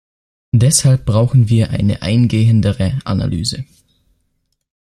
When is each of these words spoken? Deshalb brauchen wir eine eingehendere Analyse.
Deshalb 0.55 1.05
brauchen 1.05 1.47
wir 1.49 1.69
eine 1.69 2.01
eingehendere 2.01 2.97
Analyse. 3.05 3.65